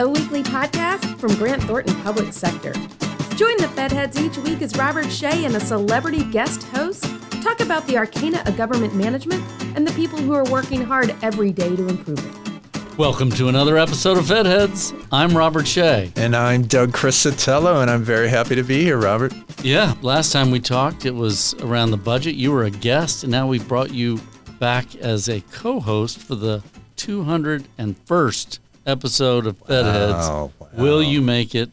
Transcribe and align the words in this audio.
a 0.00 0.08
weekly 0.08 0.42
podcast 0.42 1.20
from 1.20 1.34
Grant 1.34 1.62
Thornton 1.64 1.94
Public 2.00 2.32
Sector. 2.32 2.72
Join 3.36 3.54
the 3.58 3.70
Fedheads 3.76 4.18
each 4.18 4.38
week 4.38 4.62
as 4.62 4.74
Robert 4.74 5.12
Shea 5.12 5.44
and 5.44 5.54
a 5.54 5.60
celebrity 5.60 6.24
guest 6.24 6.62
host 6.68 7.04
talk 7.42 7.60
about 7.60 7.86
the 7.86 7.98
arcana 7.98 8.42
of 8.46 8.56
government 8.56 8.94
management 8.94 9.44
and 9.76 9.86
the 9.86 9.92
people 9.92 10.18
who 10.18 10.32
are 10.32 10.44
working 10.44 10.80
hard 10.80 11.14
every 11.20 11.52
day 11.52 11.76
to 11.76 11.86
improve 11.86 12.18
it. 12.18 12.96
Welcome 12.96 13.30
to 13.32 13.48
another 13.48 13.76
episode 13.76 14.16
of 14.16 14.24
Fedheads. 14.24 14.98
I'm 15.12 15.36
Robert 15.36 15.68
Shea. 15.68 16.10
And 16.16 16.34
I'm 16.34 16.62
Doug 16.62 16.92
Criscitello, 16.92 17.82
and 17.82 17.90
I'm 17.90 18.02
very 18.02 18.30
happy 18.30 18.54
to 18.54 18.62
be 18.62 18.82
here, 18.82 18.96
Robert. 18.96 19.34
Yeah, 19.62 19.92
last 20.00 20.32
time 20.32 20.50
we 20.50 20.60
talked, 20.60 21.04
it 21.04 21.14
was 21.14 21.52
around 21.60 21.90
the 21.90 21.98
budget. 21.98 22.36
You 22.36 22.52
were 22.52 22.64
a 22.64 22.70
guest, 22.70 23.24
and 23.24 23.30
now 23.30 23.46
we've 23.46 23.68
brought 23.68 23.92
you 23.92 24.18
back 24.58 24.96
as 24.96 25.28
a 25.28 25.42
co 25.52 25.78
host 25.78 26.20
for 26.20 26.36
the 26.36 26.62
201st 26.96 28.60
episode 28.86 29.46
of 29.46 29.58
Fedheads. 29.64 30.28
Wow, 30.28 30.52
wow. 30.58 30.68
Will 30.74 31.02
you 31.02 31.20
make 31.20 31.54
it 31.54 31.70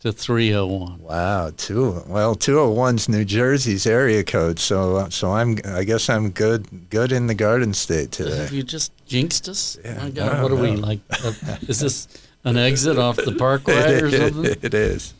to 0.00 0.12
301? 0.12 1.00
Wow, 1.02 1.50
two 1.56 2.02
well, 2.06 2.34
201's 2.34 3.08
New 3.08 3.24
Jersey's 3.24 3.86
area 3.86 4.24
code, 4.24 4.58
so 4.58 5.08
so 5.10 5.32
I'm 5.32 5.58
I 5.64 5.84
guess 5.84 6.08
I'm 6.08 6.30
good 6.30 6.88
good 6.90 7.12
in 7.12 7.26
the 7.26 7.34
Garden 7.34 7.74
State 7.74 8.12
today. 8.12 8.36
Have 8.38 8.52
you 8.52 8.62
just 8.62 8.92
jinxed 9.06 9.48
us? 9.48 9.78
Yeah, 9.84 10.02
My 10.02 10.10
God, 10.10 10.32
no, 10.36 10.42
what 10.42 10.52
are 10.52 10.56
we 10.56 10.72
like? 10.72 11.00
Uh, 11.22 11.32
is 11.68 11.80
this 11.80 12.08
an 12.44 12.56
exit 12.56 12.98
off 12.98 13.16
the 13.16 13.32
parkway 13.32 13.74
or 14.00 14.10
something? 14.10 14.56
it 14.62 14.72
is. 14.72 15.12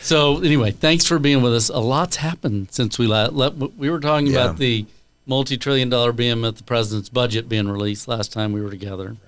So 0.00 0.38
anyway, 0.38 0.72
thanks 0.72 1.04
for 1.06 1.18
being 1.20 1.40
with 1.42 1.54
us. 1.54 1.68
A 1.68 1.78
lot's 1.78 2.16
happened 2.16 2.68
since 2.72 2.98
we 2.98 3.06
last. 3.06 3.32
We 3.32 3.90
were 3.90 4.00
talking 4.00 4.26
Yeah. 4.28 4.44
about 4.46 4.56
the 4.58 4.84
multi-trillion 5.26 5.90
dollar 5.90 6.10
behemoth, 6.12 6.56
the 6.56 6.62
president's 6.64 7.10
budget 7.10 7.48
being 7.50 7.68
released 7.68 8.08
last 8.08 8.32
time 8.32 8.50
we 8.50 8.62
were 8.62 8.70
together, 8.70 9.08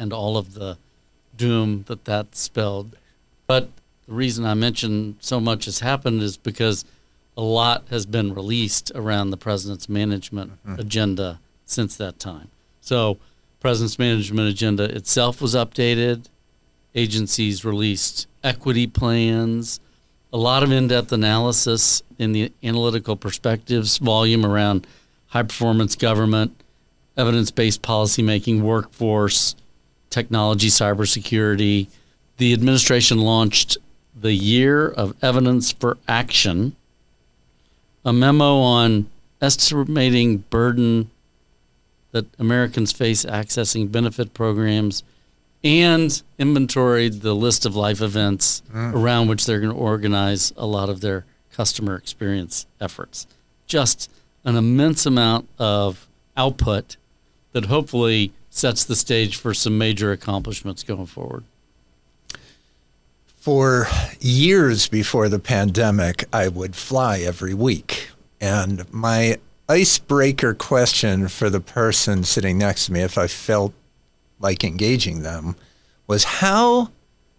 And 0.00 0.12
all 0.12 0.36
of 0.38 0.54
the 0.54 0.78
doom 1.36 1.84
that 1.86 2.06
that 2.06 2.34
spelled. 2.34 2.96
But 3.46 3.68
the 4.06 4.14
reason 4.14 4.44
I 4.44 4.54
mention 4.54 5.16
so 5.20 5.38
much 5.38 5.66
has 5.66 5.80
happened 5.80 6.22
is 6.22 6.36
because 6.36 6.84
a 7.36 7.42
lot 7.42 7.84
has 7.90 8.06
been 8.06 8.34
released 8.34 8.90
around 8.94 9.30
the 9.30 9.36
president's 9.36 9.88
management 9.88 10.52
mm-hmm. 10.66 10.80
agenda 10.80 11.38
since 11.66 11.96
that 11.96 12.18
time. 12.18 12.48
So, 12.80 13.18
president's 13.60 13.98
management 13.98 14.48
agenda 14.48 14.84
itself 14.84 15.40
was 15.40 15.54
updated. 15.54 16.26
Agencies 16.94 17.64
released 17.64 18.26
equity 18.42 18.86
plans, 18.86 19.80
a 20.32 20.38
lot 20.38 20.62
of 20.62 20.72
in-depth 20.72 21.12
analysis 21.12 22.02
in 22.18 22.32
the 22.32 22.52
analytical 22.62 23.16
perspectives 23.16 23.98
volume 23.98 24.44
around 24.44 24.86
high 25.28 25.42
performance 25.42 25.94
government, 25.94 26.60
evidence-based 27.16 27.82
policymaking, 27.82 28.60
workforce, 28.62 29.54
technology, 30.10 30.68
cybersecurity. 30.68 31.86
The 32.36 32.52
administration 32.52 33.18
launched 33.18 33.78
the 34.14 34.32
Year 34.32 34.88
of 34.88 35.16
Evidence 35.22 35.72
for 35.72 35.96
Action, 36.08 36.76
a 38.04 38.12
memo 38.12 38.58
on 38.58 39.08
estimating 39.40 40.38
burden 40.50 41.10
that 42.12 42.26
Americans 42.38 42.92
face 42.92 43.24
accessing 43.24 43.90
benefit 43.90 44.34
programs, 44.34 45.02
and 45.62 46.22
inventoried 46.38 47.20
the 47.20 47.34
list 47.34 47.66
of 47.66 47.76
life 47.76 48.00
events 48.00 48.62
ah. 48.74 48.92
around 48.92 49.28
which 49.28 49.46
they're 49.46 49.60
going 49.60 49.72
to 49.72 49.78
organize 49.78 50.52
a 50.56 50.66
lot 50.66 50.88
of 50.88 51.00
their 51.00 51.24
customer 51.52 51.94
experience 51.96 52.66
efforts. 52.80 53.26
Just 53.66 54.10
an 54.44 54.56
immense 54.56 55.04
amount 55.06 55.48
of 55.58 56.08
output 56.36 56.96
that 57.52 57.66
hopefully 57.66 58.32
sets 58.50 58.84
the 58.84 58.96
stage 58.96 59.36
for 59.36 59.54
some 59.54 59.78
major 59.78 60.12
accomplishments 60.12 60.82
going 60.82 61.06
forward. 61.06 61.44
For 63.36 63.86
years 64.20 64.88
before 64.88 65.30
the 65.30 65.38
pandemic, 65.38 66.24
I 66.32 66.48
would 66.48 66.76
fly 66.76 67.20
every 67.20 67.54
week. 67.54 68.10
And 68.40 68.92
my 68.92 69.38
icebreaker 69.68 70.52
question 70.52 71.28
for 71.28 71.48
the 71.48 71.60
person 71.60 72.24
sitting 72.24 72.58
next 72.58 72.86
to 72.86 72.92
me, 72.92 73.00
if 73.00 73.16
I 73.16 73.28
felt 73.28 73.72
like 74.40 74.64
engaging 74.64 75.22
them, 75.22 75.56
was 76.06 76.24
how 76.24 76.90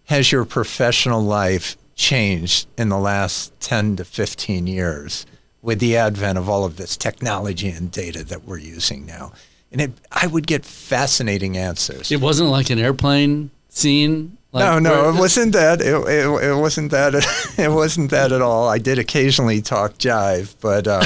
has 0.05 0.31
your 0.31 0.45
professional 0.45 1.21
life 1.21 1.77
changed 1.95 2.67
in 2.77 2.89
the 2.89 2.97
last 2.97 3.59
10 3.59 3.97
to 3.97 4.05
15 4.05 4.65
years 4.65 5.25
with 5.61 5.79
the 5.79 5.97
advent 5.97 6.37
of 6.37 6.49
all 6.49 6.65
of 6.65 6.77
this 6.77 6.97
technology 6.97 7.69
and 7.69 7.91
data 7.91 8.23
that 8.23 8.45
we're 8.45 8.57
using 8.57 9.05
now? 9.05 9.33
And 9.71 9.81
it, 9.81 9.91
I 10.11 10.27
would 10.27 10.47
get 10.47 10.65
fascinating 10.65 11.57
answers. 11.57 12.11
It 12.11 12.19
wasn't 12.19 12.49
like 12.49 12.69
an 12.69 12.79
airplane 12.79 13.51
scene. 13.69 14.37
Like 14.51 14.65
no, 14.65 14.79
no, 14.79 15.09
it 15.09 15.15
wasn't 15.17 15.53
that. 15.53 15.79
It, 15.79 15.93
it, 15.93 16.43
it 16.43 16.55
wasn't 16.55 16.91
that. 16.91 17.13
It 17.57 17.71
wasn't 17.71 18.11
that 18.11 18.31
at 18.31 18.41
all. 18.41 18.67
I 18.67 18.79
did 18.79 18.99
occasionally 18.99 19.61
talk 19.61 19.93
jive, 19.93 20.55
but 20.59 20.87
um, 20.87 21.05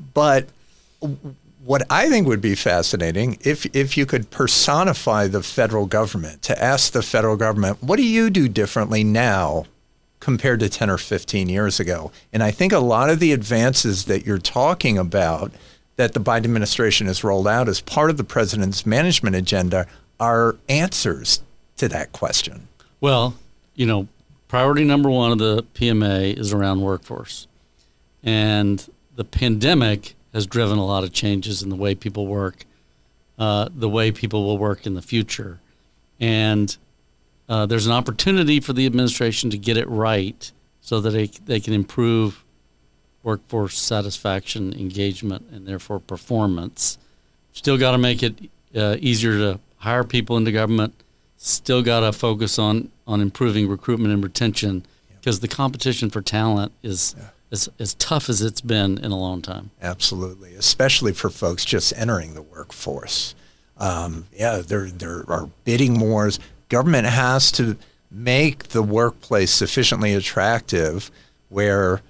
but 0.14 0.48
what 1.64 1.82
I 1.90 2.08
think 2.08 2.26
would 2.26 2.40
be 2.40 2.56
fascinating 2.56 3.38
if 3.42 3.66
if 3.74 3.96
you 3.96 4.06
could 4.06 4.30
personify 4.30 5.28
the 5.28 5.42
federal 5.42 5.86
government 5.86 6.42
to 6.42 6.60
ask 6.60 6.92
the 6.92 7.02
federal 7.02 7.36
government, 7.36 7.82
what 7.82 7.96
do 7.96 8.02
you 8.02 8.30
do 8.30 8.48
differently 8.48 9.04
now 9.04 9.66
compared 10.18 10.60
to 10.60 10.68
10 10.68 10.90
or 10.90 10.98
15 10.98 11.48
years 11.48 11.78
ago? 11.78 12.10
And 12.32 12.42
I 12.42 12.50
think 12.50 12.72
a 12.72 12.80
lot 12.80 13.10
of 13.10 13.20
the 13.20 13.32
advances 13.32 14.06
that 14.06 14.26
you're 14.26 14.38
talking 14.38 14.98
about 14.98 15.52
that 16.00 16.14
the 16.14 16.20
Biden 16.20 16.44
administration 16.44 17.08
has 17.08 17.22
rolled 17.22 17.46
out 17.46 17.68
as 17.68 17.82
part 17.82 18.08
of 18.08 18.16
the 18.16 18.24
president's 18.24 18.86
management 18.86 19.36
agenda 19.36 19.86
are 20.18 20.56
answers 20.66 21.42
to 21.76 21.88
that 21.88 22.10
question. 22.12 22.68
Well, 23.02 23.34
you 23.74 23.84
know, 23.84 24.08
priority 24.48 24.84
number 24.84 25.10
one 25.10 25.30
of 25.30 25.38
the 25.38 25.62
PMA 25.74 26.38
is 26.38 26.54
around 26.54 26.80
workforce. 26.80 27.46
And 28.22 28.82
the 29.14 29.24
pandemic 29.24 30.14
has 30.32 30.46
driven 30.46 30.78
a 30.78 30.86
lot 30.86 31.04
of 31.04 31.12
changes 31.12 31.62
in 31.62 31.68
the 31.68 31.76
way 31.76 31.94
people 31.94 32.26
work, 32.26 32.64
uh, 33.38 33.68
the 33.74 33.88
way 33.88 34.10
people 34.10 34.44
will 34.44 34.56
work 34.56 34.86
in 34.86 34.94
the 34.94 35.02
future. 35.02 35.60
And 36.18 36.74
uh, 37.46 37.66
there's 37.66 37.86
an 37.86 37.92
opportunity 37.92 38.58
for 38.58 38.72
the 38.72 38.86
administration 38.86 39.50
to 39.50 39.58
get 39.58 39.76
it 39.76 39.88
right 39.90 40.50
so 40.80 40.98
that 41.02 41.10
they, 41.10 41.26
they 41.26 41.60
can 41.60 41.74
improve 41.74 42.42
workforce 43.22 43.78
satisfaction, 43.78 44.72
engagement, 44.72 45.46
and 45.52 45.66
therefore 45.66 46.00
performance. 46.00 46.98
Still 47.52 47.78
got 47.78 47.92
to 47.92 47.98
make 47.98 48.22
it 48.22 48.34
uh, 48.74 48.96
easier 49.00 49.32
to 49.32 49.60
hire 49.78 50.04
people 50.04 50.36
into 50.36 50.52
government. 50.52 50.94
Still 51.36 51.82
got 51.82 52.00
to 52.00 52.12
focus 52.12 52.58
on 52.58 52.90
on 53.06 53.20
improving 53.20 53.68
recruitment 53.68 54.12
and 54.14 54.22
retention 54.22 54.86
because 55.18 55.40
the 55.40 55.48
competition 55.48 56.10
for 56.10 56.22
talent 56.22 56.72
is 56.82 57.16
as, 57.50 57.68
as 57.78 57.94
tough 57.94 58.28
as 58.28 58.40
it's 58.42 58.60
been 58.60 58.98
in 58.98 59.10
a 59.10 59.18
long 59.18 59.42
time. 59.42 59.70
Absolutely, 59.82 60.54
especially 60.54 61.12
for 61.12 61.30
folks 61.30 61.64
just 61.64 61.92
entering 61.96 62.34
the 62.34 62.42
workforce. 62.42 63.34
Um, 63.78 64.26
yeah, 64.32 64.58
there 64.58 64.86
there 64.90 65.24
are 65.28 65.48
bidding 65.64 65.98
wars. 66.00 66.38
Government 66.68 67.06
has 67.06 67.50
to 67.52 67.76
make 68.10 68.68
the 68.68 68.82
workplace 68.82 69.50
sufficiently 69.50 70.14
attractive 70.14 71.10
where 71.48 72.00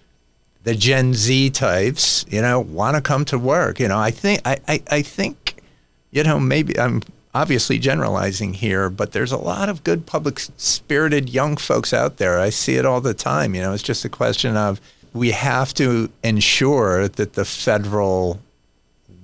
the 0.65 0.75
Gen 0.75 1.15
Z 1.15 1.51
types, 1.51 2.25
you 2.29 2.43
know, 2.43 2.61
want 2.61 2.97
to 2.97 3.01
come 3.03 3.25
to 3.27 3.39
work. 3.39 3.81
You 3.81 3.89
know, 3.89 3.99
I 3.99 4.11
think 4.11 4.41
I, 4.45 4.59
I, 4.69 4.83
I 4.91 5.03
think, 5.03 5.63
you 6.11 6.23
know, 6.23 6.39
maybe 6.39 6.79
I'm 6.79 7.03
obviously 7.35 7.79
generalizing 7.79 8.53
here, 8.55 8.91
but 8.91 9.13
there's 9.13 9.33
a 9.33 9.37
lot 9.39 9.69
of 9.69 9.85
good 9.85 10.05
public 10.05 10.39
spirited 10.57 11.31
young 11.31 11.57
folks 11.57 11.93
out 11.93 12.17
there. 12.19 12.39
I 12.41 12.51
see 12.51 12.75
it 12.75 12.85
all 12.85 13.01
the 13.01 13.15
time. 13.15 13.55
You 13.55 13.63
know, 13.63 13.73
it's 13.73 13.83
just 13.83 14.05
a 14.05 14.09
question 14.09 14.57
of 14.57 14.81
we 15.15 15.31
have 15.31 15.73
to 15.75 16.11
ensure 16.23 17.09
that 17.09 17.33
the 17.35 17.45
federal 17.45 18.41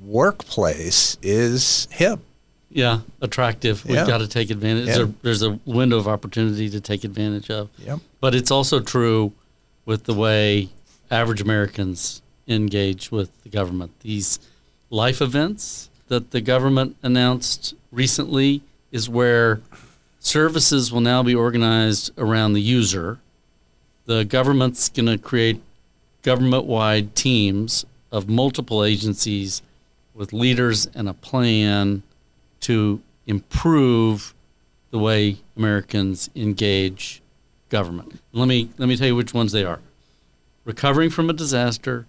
workplace 0.05 1.17
is 1.23 1.89
hip. 1.91 2.21
Yeah, 2.71 3.01
attractive. 3.21 3.85
We've 3.85 3.97
Yeah. 3.97 4.07
got 4.07 4.19
to 4.19 4.29
take 4.29 4.51
advantage. 4.51 4.89
Yeah. 4.89 4.97
There, 4.99 5.09
there's 5.23 5.43
a 5.43 5.59
window 5.65 5.97
of 5.97 6.09
opportunity 6.09 6.69
to 6.71 6.81
take 6.81 7.05
advantage 7.05 7.51
of. 7.51 7.71
Yep. 7.79 8.01
But 8.21 8.35
it's 8.35 8.51
also 8.51 8.81
true 8.81 9.33
with 9.85 10.05
the 10.05 10.15
way 10.15 10.69
average 11.11 11.41
Americans 11.41 12.23
engage 12.49 13.11
with 13.11 13.31
the 13.43 13.49
government. 13.49 13.93
These 14.01 14.39
life 14.91 15.21
events 15.21 15.91
that 16.09 16.31
the 16.31 16.41
government 16.41 16.97
announced 17.03 17.75
recently 17.91 18.63
is 18.93 19.09
where 19.09 19.61
services 20.21 20.93
will 20.93 21.01
now 21.01 21.23
be 21.23 21.35
organized 21.35 22.11
around 22.19 22.53
the 22.53 22.61
user. 22.61 23.19
The 24.07 24.25
government's 24.25 24.89
going 24.89 25.07
to 25.07 25.19
create 25.19 25.61
government 26.23 26.65
wide 26.65 27.15
teams 27.15 27.85
of 28.13 28.29
multiple 28.29 28.85
agencies 28.85 29.63
with 30.15 30.33
leaders 30.33 30.87
and 30.95 31.09
a 31.09 31.15
plan 31.15 32.03
to 32.61 33.01
improve 33.27 34.35
the 34.91 34.99
way 34.99 35.37
Americans 35.57 36.31
engage 36.35 37.21
government. 37.69 38.21
Let 38.33 38.49
me 38.49 38.71
let 38.79 38.89
me 38.89 38.97
tell 38.97 39.09
you 39.09 39.17
which 39.17 39.35
ones 39.35 39.53
they 39.53 39.65
are. 39.65 39.81
Recovering 40.67 41.11
from 41.11 41.31
a 41.31 41.33
disaster, 41.33 42.07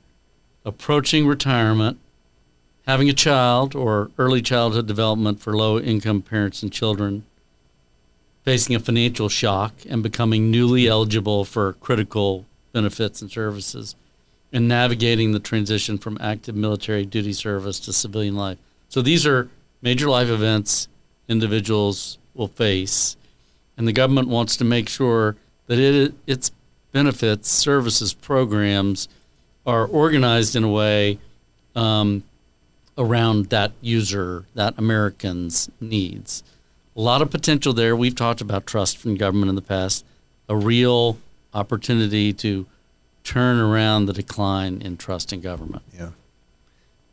approaching 0.65 1.27
retirement, 1.27 1.99
having 2.87 3.07
a 3.07 3.13
child 3.13 3.75
or 3.75 4.09
early 4.17 4.41
childhood 4.41 4.87
development 4.87 5.39
for 5.39 5.55
low 5.55 5.79
income 5.79 6.23
parents 6.23 6.63
and 6.63 6.73
children, 6.73 7.23
facing 8.43 8.75
a 8.75 8.79
financial 8.79 9.29
shock 9.29 9.73
and 9.87 10.01
becoming 10.01 10.49
newly 10.49 10.87
eligible 10.87 11.45
for 11.45 11.73
critical 11.73 12.47
benefits 12.73 13.21
and 13.21 13.29
services, 13.29 13.95
and 14.51 14.67
navigating 14.67 15.33
the 15.33 15.39
transition 15.39 15.99
from 15.99 16.17
active 16.19 16.55
military 16.55 17.05
duty 17.05 17.33
service 17.33 17.79
to 17.79 17.93
civilian 17.93 18.35
life. 18.35 18.57
So 18.89 19.03
these 19.03 19.27
are 19.27 19.49
major 19.83 20.09
life 20.09 20.29
events 20.29 20.87
individuals 21.27 22.17
will 22.33 22.47
face, 22.47 23.17
and 23.77 23.87
the 23.87 23.93
government 23.93 24.29
wants 24.29 24.57
to 24.57 24.63
make 24.63 24.89
sure 24.89 25.35
that 25.67 25.77
it, 25.77 26.15
its 26.25 26.49
benefits, 26.97 27.47
services, 27.51 28.11
programs 28.11 29.07
are 29.67 29.85
organized 29.85 30.55
in 30.55 30.63
a 30.63 30.67
way 30.67 31.19
um, 31.75 32.23
around 32.97 33.51
that 33.51 33.71
user, 33.81 34.45
that 34.55 34.73
American's 34.79 35.69
needs. 35.79 36.41
A 36.95 37.01
lot 37.01 37.21
of 37.21 37.29
potential 37.29 37.71
there. 37.71 37.95
We've 37.95 38.15
talked 38.15 38.41
about 38.41 38.65
trust 38.65 38.97
from 38.97 39.13
government 39.13 39.49
in 39.49 39.53
the 39.53 39.61
past, 39.61 40.05
a 40.49 40.55
real 40.55 41.19
opportunity 41.53 42.33
to 42.33 42.65
turn 43.23 43.59
around 43.59 44.07
the 44.07 44.13
decline 44.13 44.81
in 44.81 44.97
trust 44.97 45.31
in 45.31 45.41
government. 45.41 45.83
Yeah. 45.95 46.09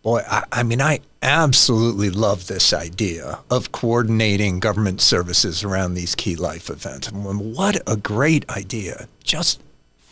Boy, 0.03 0.23
I, 0.27 0.45
I, 0.51 0.63
mean, 0.63 0.81
I 0.81 1.01
absolutely 1.21 2.09
love 2.09 2.47
this 2.47 2.73
idea 2.73 3.41
of 3.51 3.71
coordinating 3.73 4.61
government 4.61 5.03
services 5.03 5.63
around 5.63 5.93
these 5.93 6.15
key 6.15 6.37
life 6.37 6.71
events. 6.71 7.13
What 7.13 7.83
a 7.87 7.99
great 7.99 8.49
idea. 8.49 9.09
Just 9.23 9.61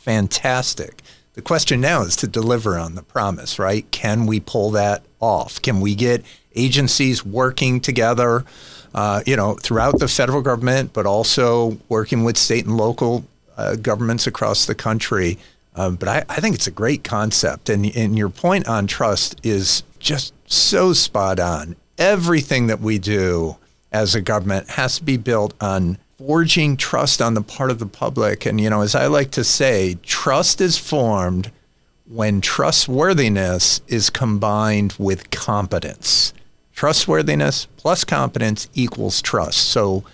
fantastic. 0.02 1.02
The 1.34 1.42
question 1.42 1.80
now 1.80 2.02
is 2.02 2.16
to 2.16 2.26
deliver 2.26 2.76
on 2.76 2.94
the 2.94 3.02
promise, 3.02 3.58
right? 3.58 3.90
Can 3.90 4.26
we 4.26 4.40
pull 4.40 4.70
that 4.72 5.02
off? 5.20 5.62
Can 5.62 5.80
we 5.80 5.94
get 5.94 6.24
agencies 6.54 7.24
working 7.24 7.80
together, 7.80 8.44
uh, 8.94 9.22
you 9.26 9.36
know, 9.36 9.54
throughout 9.54 9.98
the 9.98 10.08
federal 10.08 10.42
government, 10.42 10.92
but 10.92 11.06
also 11.06 11.78
working 11.88 12.24
with 12.24 12.36
state 12.36 12.66
and 12.66 12.76
local 12.76 13.24
uh, 13.56 13.76
governments 13.76 14.26
across 14.26 14.66
the 14.66 14.74
country? 14.74 15.38
Um, 15.74 15.96
but 15.96 16.08
I, 16.08 16.24
I, 16.28 16.40
think 16.40 16.54
it's 16.54 16.66
a 16.66 16.72
great 16.72 17.02
concept. 17.02 17.70
And, 17.70 17.86
and 17.96 18.18
your 18.18 18.28
point 18.28 18.68
on 18.68 18.86
trust 18.86 19.40
is 19.42 19.84
just 20.00 20.34
so 20.44 20.92
spot 20.92 21.40
on. 21.40 21.76
Everything 21.96 22.66
that 22.66 22.80
we 22.80 22.98
do 22.98 23.56
as 23.90 24.14
a 24.14 24.20
government 24.20 24.68
has 24.68 24.98
to 24.98 25.04
be 25.04 25.16
built 25.16 25.54
on 25.62 25.96
forging 26.26 26.76
trust 26.76 27.20
on 27.20 27.34
the 27.34 27.42
part 27.42 27.70
of 27.70 27.78
the 27.78 27.86
public. 27.86 28.46
And, 28.46 28.60
you 28.60 28.70
know, 28.70 28.82
as 28.82 28.94
I 28.94 29.06
like 29.06 29.30
to 29.32 29.44
say, 29.44 29.98
trust 30.02 30.60
is 30.60 30.78
formed 30.78 31.50
when 32.06 32.40
trustworthiness 32.40 33.80
is 33.88 34.10
combined 34.10 34.94
with 34.98 35.30
competence. 35.30 36.32
Trustworthiness 36.74 37.66
plus 37.76 38.04
competence 38.04 38.68
equals 38.74 39.20
trust. 39.22 39.58
So 39.58 40.04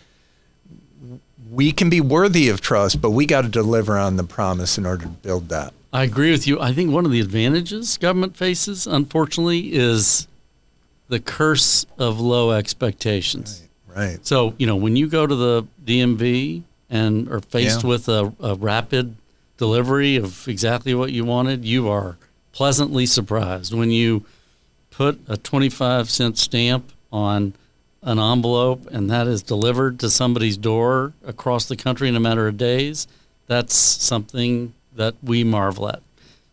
we 1.51 1.73
can 1.73 1.91
be 1.91 2.01
worthy 2.01 2.49
of 2.49 2.61
trust, 2.61 3.01
but 3.01 3.11
we 3.11 3.27
got 3.27 3.43
to 3.43 3.49
deliver 3.49 3.99
on 3.99 4.17
the 4.17 4.25
promise 4.25 4.79
in 4.79 4.87
order 4.87 5.05
to 5.05 5.09
build 5.09 5.49
that. 5.49 5.73
I 5.93 6.05
agree 6.05 6.31
with 6.31 6.47
you. 6.47 6.61
I 6.61 6.73
think 6.73 6.93
one 6.93 7.07
of 7.07 7.13
the 7.13 7.21
advantages 7.21 7.97
government 7.97 8.37
faces, 8.37 8.87
unfortunately, 8.87 9.75
is 9.75 10.29
the 11.09 11.21
curse 11.21 11.87
of 11.99 12.21
low 12.21 12.53
expectations. 12.53 13.61
Right. 13.61 13.68
Right. 13.95 14.19
So, 14.27 14.55
you 14.59 14.67
know, 14.67 14.77
when 14.77 14.97
you 14.97 15.09
go 15.09 15.27
to 15.27 15.35
the 15.35 15.67
DMV 15.85 16.63
and 16.91 17.29
are 17.31 17.41
faced 17.41 17.83
Yeah. 17.83 17.89
with 17.89 18.09
a, 18.09 18.33
a 18.41 18.55
rapid 18.55 19.17
delivery 19.57 20.17
of 20.17 20.47
exactly 20.49 20.95
what 20.95 21.13
you 21.13 21.25
wanted, 21.25 21.65
you 21.65 21.89
are 21.89 22.17
pleasantly 22.53 23.07
surprised. 23.07 23.75
When 23.75 23.91
you 23.91 24.25
put 24.91 25.19
a 25.29 25.37
25 25.37 26.11
cent 26.11 26.39
stamp 26.39 26.93
on 27.13 27.55
an 28.03 28.19
envelope 28.19 28.87
and 28.93 29.11
that 29.11 29.27
is 29.27 29.43
delivered 29.43 29.99
to 30.01 30.11
somebody's 30.11 30.57
door 30.57 31.13
across 31.27 31.65
the 31.67 31.77
country 31.77 32.09
in 32.09 32.15
a 32.17 32.21
matter 32.21 32.47
of 32.47 32.57
days, 32.57 33.07
that's 33.47 33.75
something 33.75 34.73
that 34.95 35.15
we 35.23 35.43
marvel 35.45 35.89
at. 35.89 36.03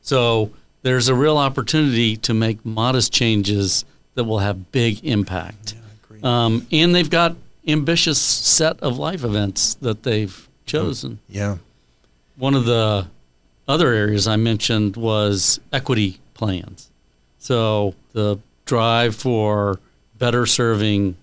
So 0.02 0.52
there's 0.82 1.08
a 1.08 1.16
real 1.16 1.38
opportunity 1.38 2.18
to 2.18 2.34
make 2.34 2.66
modest 2.66 3.12
changes 3.14 3.86
that 4.16 4.24
will 4.24 4.40
have 4.40 4.72
big 4.72 5.04
impact. 5.06 5.76
Um, 6.24 6.68
and 6.72 6.94
they've 6.94 7.10
got 7.10 7.36
ambitious 7.68 8.20
set 8.20 8.80
of 8.82 8.98
life 8.98 9.24
events 9.24 9.76
that 9.76 10.04
they've 10.04 10.48
chosen. 10.66 11.20
Yeah. 11.28 11.58
One 12.38 12.54
of 12.54 12.66
the 12.66 13.08
other 13.68 13.92
areas 13.94 14.28
I 14.28 14.36
mentioned 14.36 14.96
was 14.96 15.60
equity 15.74 16.20
plans. 16.34 16.92
So 17.40 17.96
the 18.14 18.40
drive 18.66 19.16
for 19.16 19.80
better 20.18 20.46
serving 20.46 21.16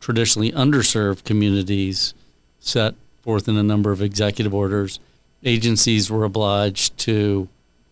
traditionally 0.00 0.52
underserved 0.52 1.24
communities 1.24 2.14
set 2.60 2.94
forth 3.22 3.48
in 3.48 3.56
a 3.56 3.62
number 3.62 3.92
of 3.92 4.00
executive 4.02 4.54
orders. 4.54 5.00
Agencies 5.44 6.10
were 6.10 6.24
obliged 6.24 6.96
to 6.98 7.48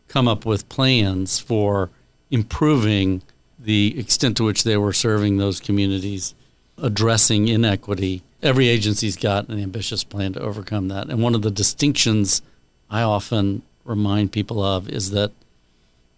come 0.08 0.28
up 0.28 0.46
with 0.46 0.68
plans 0.68 1.38
for 1.38 1.90
improving 2.30 3.22
the 3.58 3.98
extent 3.98 4.36
to 4.38 4.44
which 4.44 4.64
they 4.64 4.76
were 4.76 4.92
serving 4.92 5.36
those 5.36 5.60
communities, 5.60 6.34
addressing 6.78 7.48
inequity. 7.48 8.22
Every 8.42 8.68
agency's 8.68 9.16
got 9.16 9.48
an 9.48 9.60
ambitious 9.60 10.04
plan 10.04 10.34
to 10.34 10.40
overcome 10.40 10.88
that. 10.88 11.08
And 11.08 11.22
one 11.22 11.34
of 11.34 11.42
the 11.42 11.50
distinctions 11.50 12.42
I 12.90 13.02
often 13.02 13.62
remind 13.84 14.32
people 14.32 14.62
of 14.62 14.88
is 14.88 15.10
that 15.10 15.32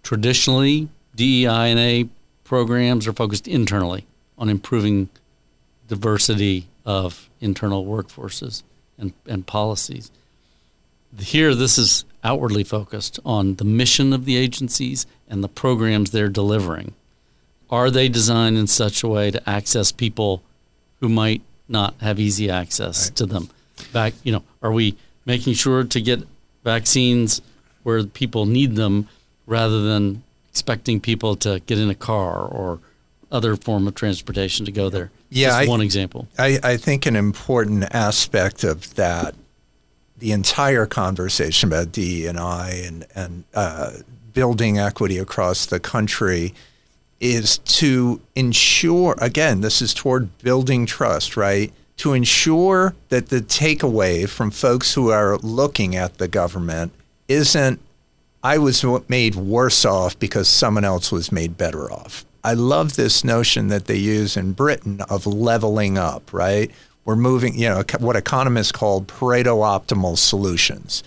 traditionally 0.03 0.89
DEI 1.15 1.71
and 1.71 1.79
A 1.79 2.09
programs 2.45 3.07
are 3.07 3.13
focused 3.13 3.49
internally 3.49 4.07
on 4.39 4.49
improving 4.49 5.09
diversity 5.89 6.67
of 6.85 7.29
internal 7.41 7.85
workforces 7.85 8.63
and, 8.99 9.13
and 9.27 9.47
policies. 9.47 10.11
Here, 11.19 11.55
this 11.55 11.79
is 11.79 12.05
outwardly 12.23 12.65
focused 12.65 13.19
on 13.25 13.55
the 13.55 13.65
mission 13.65 14.13
of 14.13 14.25
the 14.25 14.37
agencies 14.37 15.07
and 15.29 15.43
the 15.43 15.49
programs 15.49 16.11
they're 16.11 16.29
delivering. 16.29 16.95
Are 17.71 17.91
they 17.91 18.09
designed 18.09 18.57
in 18.57 18.67
such 18.67 19.03
a 19.03 19.09
way 19.09 19.31
to 19.31 19.49
access 19.49 19.91
people 19.93 20.43
who 21.01 21.09
might 21.09 21.43
not 21.69 21.95
have 22.01 22.19
easy 22.21 22.49
access 22.51 23.09
Right. 23.09 23.17
to 23.17 23.27
them? 23.27 23.51
Back, 23.93 24.15
you 24.23 24.33
know, 24.33 24.43
are 24.63 24.73
we 24.73 24.97
making 25.25 25.55
sure 25.55 25.85
to 25.85 26.01
get 26.01 26.21
vaccines 26.65 27.43
where 27.83 28.03
people 28.05 28.47
need 28.47 28.77
them 28.77 29.09
rather 29.47 29.83
than 29.83 30.23
expecting 30.51 31.01
people 31.01 31.37
to 31.37 31.61
get 31.67 31.79
in 31.79 31.91
a 31.91 31.95
car 31.95 32.45
or 32.47 32.79
other 33.31 33.57
form 33.57 33.87
of 33.89 33.95
transportation 33.95 34.65
to 34.67 34.73
go 34.73 34.89
there? 34.89 35.11
Yeah, 35.31 35.49
Just 35.49 35.59
I- 35.59 35.67
one 35.67 35.81
example. 35.81 36.29
I, 36.39 36.59
I 36.63 36.77
think 36.77 37.05
an 37.07 37.17
important 37.17 37.85
aspect 37.93 38.63
of 38.65 38.95
that, 38.95 39.35
the 40.19 40.33
entire 40.33 40.87
conversation 40.87 41.69
about 41.69 41.93
DE 41.93 42.27
and 42.27 42.39
I 42.39 42.71
and 42.87 43.05
and 43.15 43.45
uh, 43.55 43.91
building 44.33 44.79
equity 44.79 45.19
across 45.19 45.67
the 45.67 45.79
country, 45.81 46.55
is 47.21 47.59
to 47.59 48.21
ensure. 48.35 49.15
Again, 49.19 49.61
this 49.61 49.81
is 49.81 49.95
toward 49.95 50.37
building 50.39 50.87
trust, 50.87 51.37
right? 51.37 51.73
To 51.99 52.13
ensure 52.13 52.95
that 53.09 53.29
the 53.29 53.41
takeaway 53.41 54.29
from 54.29 54.51
folks 54.51 54.95
who 54.95 55.11
are 55.11 55.39
looking 55.39 55.97
at 55.97 56.19
the 56.19 56.29
government 56.29 56.93
isn't 57.29 57.81
I 58.43 58.59
was 58.59 58.85
made 59.09 59.35
worse 59.35 59.85
off 59.85 60.17
because 60.21 60.47
someone 60.47 60.85
else 60.85 61.11
was 61.11 61.33
made 61.33 61.59
better 61.59 61.91
off. 61.91 62.25
I 62.45 62.53
love 62.55 62.95
this 62.95 63.25
notion 63.25 63.69
that 63.69 63.87
they 63.87 63.97
use 63.97 64.37
in 64.37 64.53
Britain 64.53 65.01
of 65.11 65.27
leveling 65.27 65.99
up, 65.99 66.33
right? 66.33 66.71
We're 67.05 67.17
moving, 67.17 67.59
you 67.59 67.69
know, 67.69 67.83
what 67.99 68.15
economists 68.15 68.71
call 68.71 69.03
Pareto 69.03 69.63
optimal 69.65 70.17
solutions. 70.17 71.03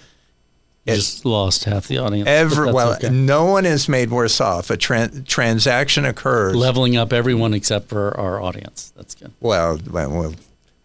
Just 0.96 1.25
lost 1.25 1.65
half 1.65 1.88
the 1.88 2.00
audience. 2.00 2.27
Every, 2.27 2.72
well, 2.72 2.93
okay. 2.93 3.10
no 3.10 3.46
one 3.46 3.65
is 3.65 3.89
made 3.89 4.10
worse 4.12 4.39
off. 4.41 4.69
A 4.69 4.77
tran- 4.77 5.25
transaction 5.27 6.05
occurs. 6.05 6.55
leveling 6.55 6.98
up 6.98 7.13
everyone 7.13 7.53
except 7.53 7.89
for 7.89 8.17
our 8.19 8.41
audience. 8.41 8.93
That's 8.96 9.15
good. 9.15 9.31
Well, 9.39 9.79
well, 9.89 10.10
well, 10.10 10.34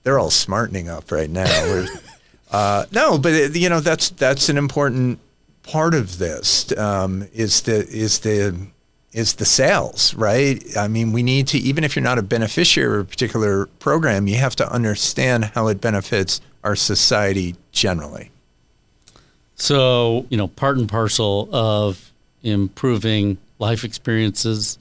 they're 0.03 0.19
all 0.19 0.31
smartening 0.31 0.89
up 0.89 1.11
right 1.11 1.31
now. 1.31 1.87
Uh, 2.51 2.87
no, 2.93 3.19
but 3.19 3.33
it, 3.33 3.57
you 3.57 3.69
know 3.69 3.81
that's 3.81 4.11
that's 4.11 4.49
an 4.49 4.57
important 4.57 5.19
part 5.65 5.93
of 5.93 6.19
this 6.19 6.71
um, 6.79 7.27
is 7.33 7.63
the 7.63 7.85
is 7.89 8.21
the 8.21 8.57
is 9.13 9.35
the 9.35 9.45
sales, 9.45 10.15
right? 10.15 10.63
I 10.77 10.87
mean, 10.87 11.11
we 11.11 11.25
need 11.25 11.49
to 11.49 11.59
even 11.59 11.83
if 11.83 11.97
you're 11.97 12.05
not 12.05 12.19
a 12.19 12.23
beneficiary 12.23 13.01
of 13.01 13.07
a 13.07 13.11
particular 13.11 13.67
program, 13.81 14.29
you 14.29 14.37
have 14.37 14.55
to 14.57 14.73
understand 14.73 15.47
how 15.47 15.67
it 15.67 15.81
benefits 15.81 16.41
our 16.63 16.77
society 16.77 17.57
generally. 17.73 18.31
So, 19.57 20.27
you 20.31 20.37
know, 20.37 20.49
part 20.49 20.79
and 20.79 20.89
parcel 20.89 21.49
of 21.55 22.13
improving 22.43 23.39
life 23.59 23.85
experiences, 23.85 24.79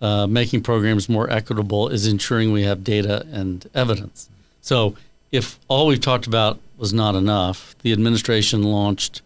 uh, 0.00 0.26
making 0.26 0.62
programs 0.62 1.08
more 1.08 1.30
equitable 1.30 1.88
is 1.88 2.06
ensuring 2.06 2.52
we 2.52 2.62
have 2.62 2.84
data 2.84 3.26
and 3.30 3.68
evidence. 3.74 4.28
So, 4.60 4.96
if 5.32 5.58
all 5.68 5.86
we've 5.86 6.00
talked 6.00 6.26
about 6.26 6.58
was 6.76 6.92
not 6.92 7.14
enough, 7.14 7.76
the 7.82 7.92
administration 7.92 8.62
launched 8.62 9.22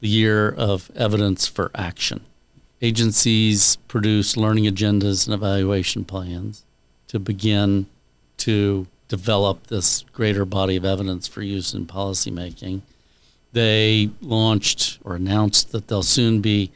the 0.00 0.08
year 0.08 0.50
of 0.50 0.90
evidence 0.94 1.46
for 1.46 1.70
action. 1.74 2.20
Agencies 2.80 3.76
produce 3.88 4.36
learning 4.36 4.64
agendas 4.64 5.26
and 5.26 5.34
evaluation 5.34 6.04
plans 6.04 6.64
to 7.08 7.18
begin 7.18 7.86
to 8.38 8.86
develop 9.08 9.66
this 9.66 10.04
greater 10.12 10.44
body 10.44 10.76
of 10.76 10.84
evidence 10.84 11.26
for 11.26 11.42
use 11.42 11.74
in 11.74 11.86
policymaking. 11.86 12.82
They 13.58 14.08
launched 14.22 15.00
or 15.04 15.16
announced 15.16 15.72
that 15.72 15.88
they'll 15.88 16.04
soon 16.04 16.40
be 16.40 16.70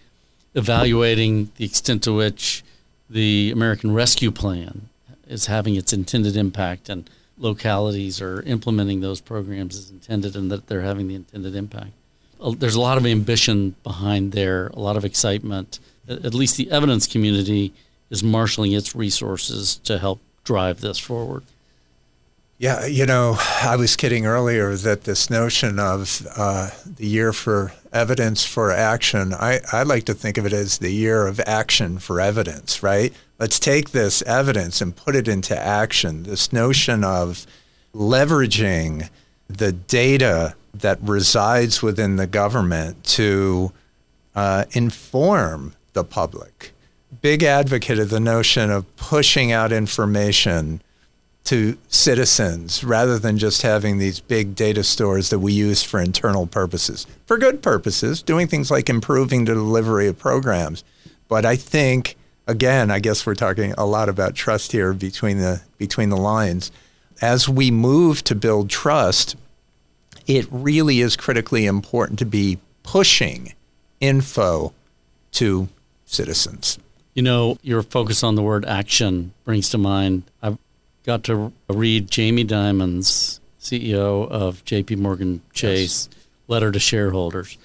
evaluating 0.57 1.53
the 1.55 1.65
extent 1.65 2.03
to 2.03 2.13
which 2.13 2.65
the 3.09 3.53
American 3.53 3.95
Rescue 3.95 4.33
Plan 4.33 4.89
is 5.29 5.47
having 5.47 5.77
its 5.77 5.93
intended 5.93 6.37
impact 6.37 6.89
and 6.89 7.09
localities 7.39 8.21
are 8.21 8.43
implementing 8.43 9.01
those 9.01 9.21
programs 9.21 9.79
as 9.79 9.91
intended 9.91 10.35
and 10.35 10.51
that 10.51 10.67
they're 10.67 10.81
having 10.81 11.07
the 11.07 11.15
intended 11.15 11.55
impact. 11.55 11.93
Uh, 12.41 12.51
there's 12.59 12.75
a 12.75 12.81
lot 12.81 12.99
of 12.99 13.07
ambition 13.07 13.77
behind 13.85 14.33
there, 14.33 14.67
a 14.75 14.81
lot 14.81 14.97
of 14.97 15.05
excitement. 15.05 15.79
At 16.09 16.35
least 16.35 16.57
the 16.57 16.69
evidence 16.73 17.07
community 17.07 17.73
is 18.11 18.25
marshaling 18.25 18.73
its 18.73 18.97
resources 18.97 19.77
to 19.85 20.01
help 20.01 20.21
drive 20.43 20.81
this 20.81 20.99
forward. 20.99 21.45
Yeah, 22.63 22.87
you 22.87 23.07
know, 23.07 23.39
I 23.61 23.75
was 23.75 23.97
kidding 23.97 24.25
earlier 24.25 24.77
that 24.77 25.03
this 25.03 25.29
notion 25.29 25.81
of 25.81 26.25
uh, 26.37 26.71
the 26.87 27.09
year 27.09 27.33
for 27.33 27.73
evidence 27.93 28.45
for 28.45 28.71
action, 28.71 29.35
I, 29.35 29.59
I 29.73 29.83
like 29.83 30.05
to 30.05 30.15
think 30.15 30.39
of 30.39 30.47
it 30.47 30.53
as 30.53 30.79
the 30.79 30.93
year 30.93 31.27
of 31.27 31.41
action 31.41 31.99
for 31.99 32.21
evidence, 32.21 32.81
right? 32.81 33.13
Let's 33.41 33.59
take 33.59 33.91
this 33.91 34.23
evidence 34.23 34.81
and 34.81 34.95
put 34.95 35.17
it 35.17 35.27
into 35.27 35.59
action. 35.59 36.23
This 36.23 36.53
notion 36.53 37.03
of 37.03 37.49
leveraging 37.93 39.11
the 39.49 39.73
data 39.73 40.55
that 40.73 41.01
resides 41.03 41.83
within 41.83 42.15
the 42.15 42.29
government 42.29 43.03
to 43.07 43.73
uh, 44.37 44.67
inform 44.71 45.75
the 45.95 46.05
public. 46.05 46.71
Big 47.23 47.43
advocate 47.43 47.99
of 47.99 48.11
the 48.11 48.21
notion 48.21 48.71
of 48.71 48.87
pushing 48.95 49.51
out 49.51 49.73
information 49.73 50.81
to 51.45 51.77
citizens 51.89 52.85
rather 52.85 53.19
than 53.19 53.37
just 53.37 53.63
having 53.63 53.99
these 53.99 54.21
big 54.21 54.55
data 54.55 54.85
stores 54.85 55.31
that 55.31 55.41
we 55.41 55.53
use 55.53 55.83
for 55.83 56.01
internal 56.01 56.47
purposes, 56.47 57.07
for 57.27 57.37
good 57.37 57.63
purposes, 57.63 58.23
doing 58.23 58.47
things 58.47 58.71
like 58.71 58.89
improving 58.89 59.45
the 59.45 59.55
delivery 59.55 60.07
of 60.07 60.19
programs. 60.19 60.85
But 61.29 61.45
I 61.45 61.57
think, 61.57 62.17
again, 62.47 62.91
I 62.91 63.01
guess 63.01 63.27
we're 63.27 63.35
talking 63.35 63.75
a 63.77 63.87
lot 63.87 64.09
about 64.09 64.35
trust 64.35 64.71
here 64.73 64.93
between 64.93 65.39
the 65.39 65.61
between 65.79 66.11
the 66.11 66.17
lines. 66.17 66.71
As 67.21 67.49
we 67.49 67.71
move 67.71 68.23
to 68.25 68.35
build 68.35 68.71
trust, 68.71 69.37
it 70.27 70.47
really 70.51 71.01
is 71.01 71.17
critically 71.17 71.67
important 71.67 72.19
to 72.21 72.27
be 72.27 72.59
pushing 72.83 73.55
info 74.01 74.73
to 75.33 75.69
citizens. 76.05 76.79
You 77.15 77.23
know, 77.23 77.59
your 77.63 77.83
focus 77.83 78.23
on 78.23 78.35
the 78.37 78.43
word 78.43 78.65
action 78.65 79.33
brings 79.45 79.71
to 79.71 79.79
mind. 79.79 80.25
I've 80.43 80.59
got 81.05 81.25
to 81.25 81.53
read 81.69 82.11
Jamie 82.11 82.45
Dimon's 82.45 83.41
CEO 83.61 84.29
of 84.29 84.65
JP 84.65 84.99
Morgan 84.99 85.41
Chase 85.53 86.09
yes. 86.11 86.27
letter 86.49 86.73
to 86.73 86.79
shareholders. 86.79 87.59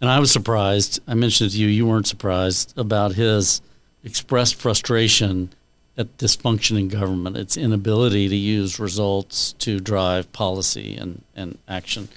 And 0.00 0.10
I 0.10 0.18
was 0.18 0.30
surprised. 0.30 1.00
I 1.06 1.14
mentioned 1.14 1.52
to 1.52 1.58
you, 1.58 1.68
you 1.68 1.86
weren't 1.86 2.06
surprised 2.06 2.76
about 2.78 3.14
his 3.14 3.60
expressed 4.04 4.56
frustration 4.56 5.50
at 5.98 6.16
dysfunction 6.18 6.78
in 6.78 6.88
government, 6.88 7.36
its 7.36 7.56
inability 7.56 8.28
to 8.28 8.36
use 8.36 8.78
results 8.78 9.52
to 9.54 9.80
drive 9.80 10.30
policy 10.32 10.94
and, 10.96 11.22
and 11.34 11.58
action, 11.66 12.08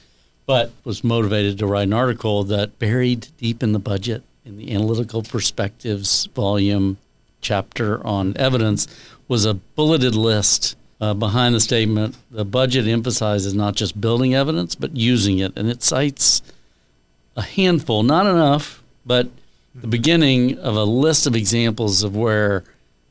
but 0.46 0.72
was 0.84 1.04
motivated 1.04 1.58
to 1.60 1.66
write 1.66 1.88
an 1.88 1.94
article 1.94 2.44
that 2.44 2.78
buried 2.78 3.28
deep 3.38 3.64
in 3.64 3.72
the 3.72 3.80
budget 3.80 4.24
in 4.44 4.58
the 4.58 4.74
analytical 4.74 5.24
perspectives 5.24 6.26
volume 6.36 6.98
chapter 7.42 8.06
on 8.06 8.36
evidence 8.36 8.88
was 9.30 9.46
a 9.46 9.54
bulleted 9.54 10.16
list 10.16 10.76
uh, 11.00 11.14
behind 11.14 11.56
the 11.56 11.62
statement. 11.62 12.18
The 12.30 12.44
budget 12.44 12.88
emphasizes 12.88 13.54
not 13.54 13.76
just 13.76 14.02
building 14.02 14.36
evidence, 14.36 14.76
but 14.76 14.98
using 14.98 15.40
it. 15.40 15.54
And 15.56 15.70
it 15.70 15.82
cites 15.82 16.42
a 17.38 17.42
handful, 17.42 18.04
not 18.04 18.26
enough, 18.26 18.84
but 19.06 19.30
the 19.74 19.88
beginning 19.88 20.58
of 20.60 20.76
a 20.76 20.84
list 20.84 21.26
of 21.26 21.36
examples 21.36 22.04
of 22.04 22.18
where 22.18 22.66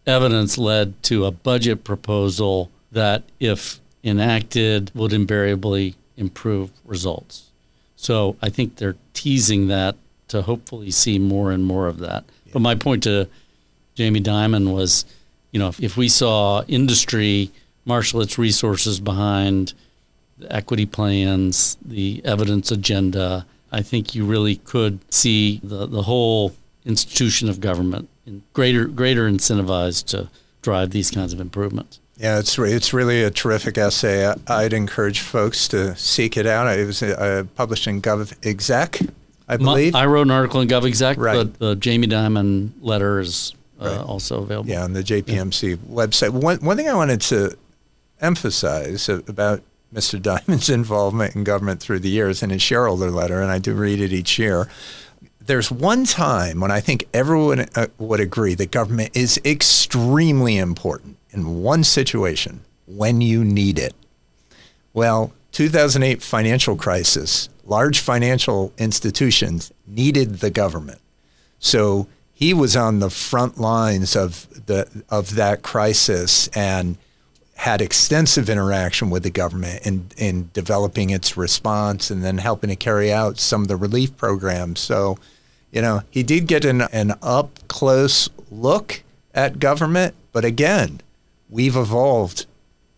evidence 0.07 0.59
led 0.59 1.01
to 1.05 1.25
a 1.25 1.31
budget 1.31 1.85
proposal 1.85 2.71
that, 2.93 3.23
if 3.41 3.81
enacted, 4.05 4.91
would 4.95 5.13
invariably 5.13 5.95
improve 6.17 6.71
results. 6.85 7.51
So 7.97 8.37
I 8.43 8.49
think 8.49 8.77
they're 8.77 8.97
teasing 9.15 9.69
that 9.69 9.97
to 10.29 10.43
hopefully 10.43 10.91
see 10.91 11.19
more 11.19 11.53
and 11.53 11.65
more 11.65 11.87
of 11.87 11.99
that. 12.01 12.25
But 12.53 12.61
my 12.61 12.75
point 12.75 13.05
to 13.05 13.29
Jamie 13.95 14.21
Dimon 14.21 14.73
was 14.75 15.05
you 15.53 15.59
know, 15.59 15.69
if, 15.69 15.81
if 15.83 15.97
we 15.97 16.09
saw 16.09 16.63
industry 16.69 17.51
marshal 17.85 18.21
its 18.21 18.39
resources 18.39 19.01
behind 19.01 19.73
the 20.39 20.55
equity 20.55 20.87
plans, 20.87 21.77
the 21.85 22.21
evidence 22.25 22.71
agenda, 22.71 23.47
I 23.73 23.83
think 23.83 24.15
you 24.15 24.25
really 24.25 24.57
could 24.57 25.01
see 25.13 25.61
the, 25.63 25.87
the 25.87 26.03
whole 26.03 26.55
institution 26.85 27.49
of 27.49 27.61
government 27.61 28.09
in 28.27 28.43
greater 28.53 28.87
greater 28.87 29.29
incentivized 29.29 30.07
to 30.07 30.29
drive 30.63 30.91
these 30.91 31.11
kinds 31.11 31.33
of 31.33 31.41
improvements. 31.41 32.01
Yeah, 32.17 32.39
it's 32.39 32.59
it's 32.59 32.93
really 32.93 33.23
a 33.23 33.31
terrific 33.31 33.79
essay. 33.79 34.33
I'd 34.47 34.73
encourage 34.73 35.21
folks 35.21 35.69
to 35.69 35.95
seek 35.97 36.37
it 36.37 36.47
out. 36.47 36.67
It 36.79 36.87
was 36.87 37.03
uh, 37.03 37.45
published 37.55 37.87
in 37.87 38.03
GovExec, 38.03 39.11
I 39.49 39.57
believe. 39.57 39.95
I 39.95 40.07
wrote 40.07 40.27
an 40.27 40.33
article 40.33 40.61
in 40.61 40.69
GovExec. 40.69 41.17
Right. 41.17 41.35
but 41.35 41.59
the 41.59 41.77
Jamie 41.77 42.09
Dimon 42.09 42.73
letter 42.81 43.21
is 43.21 43.55
right. 43.79 43.99
also 43.99 44.43
available. 44.43 44.69
Yeah, 44.69 44.85
on 44.85 44.93
the 44.93 45.03
JPMC 45.03 45.71
yeah. 45.71 45.77
website. 45.95 46.31
One, 46.31 46.59
one 46.59 46.77
thing 46.77 46.89
I 46.89 46.95
wanted 46.95 47.21
to 47.23 47.57
emphasize 48.21 49.09
about 49.09 49.63
Mr. 49.95 50.21
Dimon's 50.47 50.69
involvement 50.69 51.35
in 51.35 51.45
government 51.45 51.81
through 51.81 52.01
the 52.01 52.09
years 52.09 52.43
in 52.43 52.51
his 52.51 52.63
shareholder 52.63 53.11
letter, 53.11 53.41
and 53.41 53.51
I 53.51 53.59
do 53.59 53.75
read 53.75 54.01
it 54.01 54.13
each 54.13 54.39
year. 54.39 54.69
There's 55.41 55.71
one 55.71 56.05
time 56.05 56.61
when 56.61 56.71
I 56.71 56.81
think 56.81 57.09
everyone 57.15 57.67
uh, 57.75 57.87
would 57.99 58.21
agree 58.21 58.55
that 58.55 58.71
government 58.71 59.17
is 59.17 59.41
extremely 59.45 60.59
important 60.59 61.17
in 61.31 61.63
one 61.63 61.85
situation 61.85 62.61
when 62.87 63.21
you 63.21 63.45
need 63.45 63.79
it. 63.79 63.95
Well, 64.93 65.33
2008 65.53 66.23
financial 66.23 66.77
crisis, 66.77 67.49
large 67.65 68.01
financial 68.01 68.73
institutions 68.79 69.73
needed 69.87 70.41
the 70.41 70.51
government. 70.51 71.01
So 71.59 72.09
he 72.39 72.55
was 72.55 72.77
on 72.77 73.01
the 73.01 73.11
front 73.11 73.59
lines 73.59 74.15
of 74.15 74.47
the 74.67 74.87
of 75.09 75.35
that 75.35 75.63
crisis 75.63 76.47
and 76.55 76.97
had 77.57 77.83
extensive 77.83 78.49
interaction 78.49 79.11
with 79.11 79.25
the 79.25 79.31
government 79.31 79.85
in, 79.85 80.07
in 80.17 80.49
developing 80.53 81.11
its 81.11 81.37
response 81.37 82.13
and 82.13 82.23
then 82.23 82.39
helping 82.39 82.71
to 82.71 82.77
carry 82.77 83.13
out 83.13 83.41
some 83.41 83.63
of 83.63 83.67
the 83.67 83.75
relief 83.75 84.17
programs. 84.17 84.79
So, 84.79 85.19
you 85.73 85.83
know, 85.83 86.03
he 86.11 86.23
did 86.23 86.47
get 86.47 86.65
an, 86.65 86.83
an 86.93 87.15
up 87.23 87.59
close 87.67 88.29
look 88.53 89.03
at 89.35 89.59
government, 89.59 90.15
but 90.31 90.45
again, 90.45 91.01
we've 91.51 91.75
evolved 91.75 92.47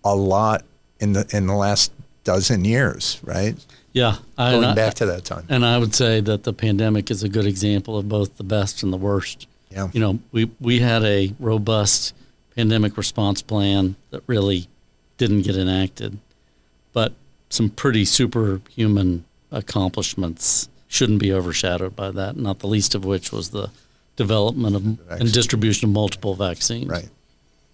a 0.05 0.15
lot 0.15 0.67
in 0.99 1.15
the 1.15 1.27
in 1.33 1.47
the 1.47 1.55
last 1.55 1.93
dozen 2.25 2.67
years, 2.67 3.19
right? 3.25 3.57
Yeah, 3.93 4.17
I, 4.39 4.53
going 4.53 4.75
back 4.75 4.95
to 4.95 5.07
that 5.07 5.25
time. 5.25 5.47
And 5.49 5.65
I 5.65 5.79
would 5.79 5.95
say 5.95 6.21
that 6.21 6.45
the 6.45 6.53
pandemic 6.53 7.11
is 7.11 7.23
a 7.23 7.29
good 7.29 7.47
example 7.47 7.99
of 7.99 8.09
both 8.09 8.37
the 8.37 8.45
best 8.45 8.83
and 8.83 8.93
the 8.93 8.97
worst. 8.97 9.47
Yeah. 9.71 9.89
You 9.93 10.01
know, 10.01 10.19
we 10.33 10.51
we 10.61 10.81
had 10.81 11.03
a 11.03 11.35
robust 11.39 12.15
pandemic 12.55 12.97
response 12.97 13.43
plan 13.43 13.97
that 14.11 14.23
really 14.27 14.69
didn't 15.19 15.43
get 15.43 15.57
enacted, 15.57 16.19
but 16.93 17.13
some 17.49 17.71
pretty 17.71 18.05
superhuman 18.05 19.25
accomplishments 19.51 20.69
shouldn't 20.89 21.21
be 21.21 21.33
overshadowed 21.33 21.97
by 21.97 22.11
that. 22.13 22.37
Not 22.37 22.61
the 22.61 22.69
least 22.69 22.95
of 22.95 23.05
which 23.05 23.33
was 23.33 23.51
the 23.51 23.71
development 24.17 24.77
of 24.77 24.85
and 25.11 25.33
distribution 25.33 25.89
of 25.89 25.95
multiple 25.95 26.35
vaccines. 26.35 26.89
Right 26.89 27.09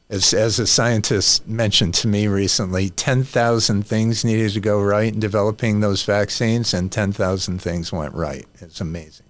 as, 0.08 0.32
as 0.32 0.58
a 0.58 0.66
scientist 0.66 1.46
mentioned 1.48 1.94
to 1.94 2.08
me 2.08 2.28
recently, 2.28 2.90
10,000 2.90 3.86
things 3.86 4.25
needed 4.25 4.52
to 4.52 4.60
go 4.60 4.80
right 4.80 5.12
in 5.12 5.20
developing 5.20 5.80
those 5.80 6.04
vaccines, 6.04 6.72
and 6.72 6.92
10,000 6.92 7.60
things 7.60 7.92
went 7.92 8.14
right. 8.14 8.46
It's 8.60 8.80
amazing. 8.80 9.26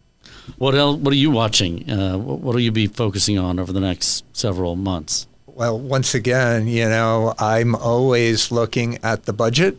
What 0.59 0.75
else, 0.75 0.99
What 0.99 1.12
are 1.12 1.16
you 1.16 1.30
watching? 1.30 1.90
Uh, 1.90 2.18
what 2.18 2.40
will 2.40 2.61
you 2.61 2.73
be 2.73 2.87
focusing 2.87 3.38
on 3.38 3.59
over 3.59 3.73
the 3.73 3.80
next 3.80 4.25
several 4.33 4.76
months? 4.76 5.26
Well, 5.47 5.78
once 5.78 6.14
again, 6.14 6.66
you 6.66 6.88
know, 6.88 7.35
I'm 7.38 7.75
always 7.75 8.52
looking 8.52 8.99
at 9.02 9.25
the 9.25 9.33
budget. 9.33 9.78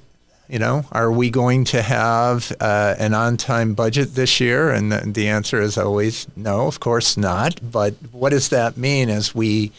You 0.49 0.59
know, 0.59 0.85
are 0.91 1.11
we 1.11 1.29
going 1.29 1.65
to 1.65 1.81
have 1.81 2.51
uh, 2.59 2.95
an 2.97 3.13
on-time 3.13 3.75
budget 3.75 4.15
this 4.15 4.39
year? 4.39 4.71
And 4.71 4.91
the, 4.91 4.99
the 4.99 5.27
answer 5.27 5.61
is 5.61 5.77
always 5.77 6.25
no. 6.35 6.67
Of 6.67 6.79
course 6.79 7.17
not. 7.17 7.59
But 7.61 7.93
what 8.11 8.29
does 8.29 8.49
that 8.49 8.77
mean 8.77 9.09
as 9.09 9.35
we 9.35 9.71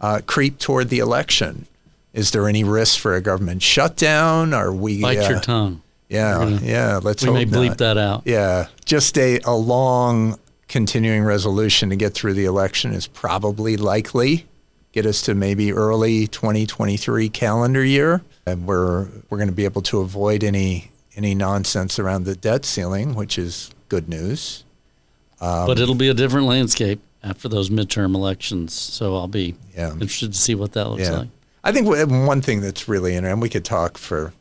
uh, 0.00 0.20
creep 0.26 0.58
toward 0.58 0.88
the 0.88 0.98
election? 0.98 1.66
Is 2.12 2.30
there 2.30 2.48
any 2.48 2.64
risk 2.64 2.98
for 2.98 3.14
a 3.14 3.20
government 3.20 3.62
shutdown? 3.62 4.54
Are 4.54 4.72
we 4.72 5.02
bite 5.02 5.18
uh, 5.18 5.28
your 5.28 5.40
tongue? 5.40 5.82
Yeah, 6.08 6.34
gonna, 6.34 6.60
yeah. 6.62 7.00
Let's 7.02 7.24
we 7.24 7.32
may 7.32 7.44
bleep 7.44 7.68
not. 7.68 7.78
that 7.78 7.98
out. 7.98 8.22
Yeah, 8.24 8.68
just 8.84 9.18
a, 9.18 9.40
a 9.40 9.54
long 9.54 10.38
continuing 10.68 11.24
resolution 11.24 11.90
to 11.90 11.96
get 11.96 12.14
through 12.14 12.34
the 12.34 12.44
election 12.44 12.92
is 12.92 13.06
probably 13.06 13.76
likely, 13.76 14.46
get 14.92 15.04
us 15.04 15.22
to 15.22 15.34
maybe 15.34 15.72
early 15.72 16.26
2023 16.28 17.28
calendar 17.28 17.84
year, 17.84 18.22
and 18.46 18.66
we're 18.66 19.08
we're 19.28 19.38
going 19.38 19.48
to 19.48 19.54
be 19.54 19.64
able 19.64 19.82
to 19.82 20.00
avoid 20.00 20.44
any 20.44 20.90
any 21.16 21.34
nonsense 21.34 21.98
around 21.98 22.24
the 22.24 22.36
debt 22.36 22.64
ceiling, 22.64 23.14
which 23.14 23.38
is 23.38 23.70
good 23.88 24.08
news. 24.08 24.64
Um, 25.40 25.66
but 25.66 25.78
it'll 25.78 25.94
be 25.94 26.08
a 26.08 26.14
different 26.14 26.46
landscape 26.46 27.00
after 27.26 27.48
those 27.48 27.70
midterm 27.70 28.14
elections, 28.14 28.72
so 28.72 29.16
I'll 29.16 29.26
be 29.26 29.56
yeah. 29.76 29.92
interested 29.92 30.32
to 30.32 30.38
see 30.38 30.54
what 30.54 30.72
that 30.72 30.88
looks 30.88 31.02
yeah. 31.02 31.18
like. 31.18 31.28
I 31.64 31.72
think 31.72 31.88
one 31.88 32.40
thing 32.40 32.60
that's 32.60 32.88
really 32.88 33.12
interesting, 33.14 33.32
and 33.32 33.42
we 33.42 33.48
could 33.48 33.64
talk 33.64 33.98
for 33.98 34.32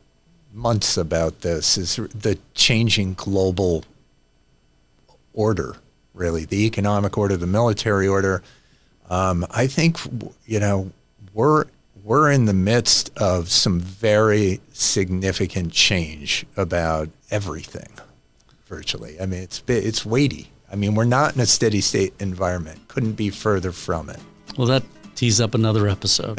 months 0.54 0.96
about 0.96 1.42
this, 1.42 1.78
is 1.78 1.96
the 1.96 2.38
changing 2.54 3.16
global 3.16 3.84
order. 5.34 5.76
Really, 6.14 6.46
the 6.46 6.66
economic 6.66 7.18
order, 7.18 7.36
the 7.36 7.48
military 7.48 8.08
order. 8.08 8.42
Um, 9.10 9.46
I 9.50 9.68
think 9.68 9.98
you 10.46 10.60
know 10.60 10.92
we're 11.34 11.66
we're 12.04 12.32
in 12.32 12.46
the 12.46 12.54
midst 12.54 13.10
of 13.18 13.50
some 13.50 13.80
very 13.80 14.62
significant 14.72 15.74
change 15.74 16.46
about 16.56 17.10
everything, 17.32 17.90
virtually. 18.68 19.20
I 19.20 19.26
mean, 19.26 19.42
it's 19.42 19.64
it's 19.68 20.06
weighty. 20.06 20.52
I 20.76 20.78
mean, 20.78 20.94
we're 20.94 21.06
not 21.06 21.34
in 21.36 21.40
a 21.40 21.46
steady 21.46 21.80
state 21.80 22.14
environment. 22.20 22.86
Couldn't 22.90 23.14
be 23.14 23.30
further 23.30 23.72
from 23.72 24.10
it. 24.10 24.20
Well, 24.58 24.68
that 24.68 24.84
tease 25.16 25.40
up 25.40 25.56
another 25.56 25.88
episode. 25.88 26.38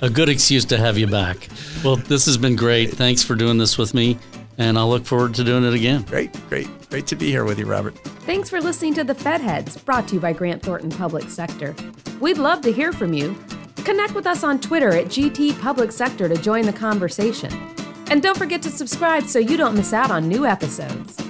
a 0.00 0.08
good 0.08 0.30
excuse 0.30 0.64
to 0.64 0.78
have 0.78 0.96
you 0.96 1.06
back. 1.06 1.46
Well, 1.84 1.96
this 1.96 2.24
has 2.24 2.38
been 2.38 2.56
great. 2.56 2.94
Thanks 2.94 3.22
for 3.22 3.34
doing 3.34 3.58
this 3.58 3.76
with 3.76 3.92
me, 3.92 4.16
and 4.56 4.78
I'll 4.78 4.88
look 4.88 5.04
forward 5.04 5.34
to 5.34 5.44
doing 5.44 5.62
it 5.62 5.74
again. 5.74 6.04
Great, 6.04 6.32
great, 6.48 6.68
great 6.88 7.06
to 7.08 7.16
be 7.16 7.26
here 7.26 7.44
with 7.44 7.58
you, 7.58 7.66
Robert. 7.66 7.94
Thanks 8.24 8.48
for 8.48 8.62
listening 8.62 8.94
to 8.94 9.04
the 9.04 9.14
Fed 9.14 9.42
Heads, 9.42 9.76
brought 9.76 10.08
to 10.08 10.14
you 10.14 10.20
by 10.20 10.32
Grant 10.32 10.62
Thornton 10.62 10.88
Public 10.88 11.28
Sector. 11.28 11.76
We'd 12.18 12.38
love 12.38 12.62
to 12.62 12.72
hear 12.72 12.94
from 12.94 13.12
you. 13.12 13.36
Connect 13.84 14.14
with 14.14 14.26
us 14.26 14.42
on 14.42 14.58
Twitter 14.58 14.88
at 14.94 15.08
GT 15.08 15.60
Public 15.60 15.92
Sector 15.92 16.30
to 16.30 16.36
join 16.40 16.64
the 16.64 16.72
conversation. 16.72 17.52
And 18.08 18.22
don't 18.22 18.38
forget 18.38 18.62
to 18.62 18.70
subscribe 18.70 19.24
so 19.24 19.38
you 19.38 19.58
don't 19.58 19.74
miss 19.74 19.92
out 19.92 20.10
on 20.10 20.30
new 20.30 20.46
episodes. 20.46 21.25